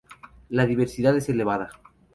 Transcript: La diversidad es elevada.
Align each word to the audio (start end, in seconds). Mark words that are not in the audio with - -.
La 0.49 0.65
diversidad 0.65 1.15
es 1.15 1.29
elevada. 1.29 1.69